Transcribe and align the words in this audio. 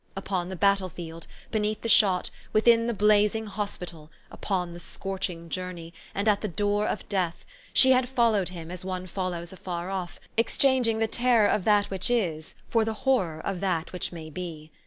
Upon 0.17 0.49
the 0.49 0.55
battle 0.55 0.89
field, 0.89 1.27
beneath 1.51 1.81
the 1.81 1.87
shot, 1.87 2.31
within 2.53 2.87
the 2.87 2.93
blazing 2.95 3.45
hospital, 3.45 4.09
upon 4.31 4.73
the 4.73 4.79
scorching 4.79 5.47
journey, 5.47 5.93
and 6.15 6.27
at 6.27 6.41
the 6.41 6.47
door 6.47 6.87
of 6.87 7.07
death, 7.07 7.45
she 7.71 7.89
180 7.89 8.09
THE 8.09 8.15
STORY 8.15 8.27
OF 8.29 8.33
AVIS. 8.35 8.45
had 8.49 8.49
followed 8.49 8.61
him 8.63 8.71
as 8.71 8.83
one 8.83 9.05
follows 9.05 9.53
afar 9.53 9.91
off, 9.91 10.19
exchan 10.39 10.81
ging 10.85 10.97
the 10.97 11.07
terror 11.07 11.47
of 11.47 11.65
that 11.65 11.91
which 11.91 12.09
is 12.09 12.55
for 12.67 12.83
the 12.83 12.93
horror 13.05 13.41
of 13.41 13.59
that 13.59 13.93
which 13.93 14.11
may 14.11 14.31
be. 14.31 14.71